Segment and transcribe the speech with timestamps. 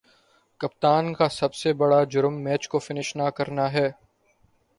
[0.61, 3.87] کپتان کا سب سے برا جرم میچ کو فنش نہ کرنا ہے